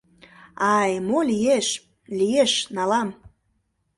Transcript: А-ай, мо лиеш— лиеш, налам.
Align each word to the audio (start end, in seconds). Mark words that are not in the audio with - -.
А-ай, 0.69 0.93
мо 1.07 1.19
лиеш— 1.29 1.67
лиеш, 2.17 2.51
налам. 2.75 3.09